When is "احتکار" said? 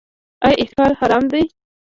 0.61-0.91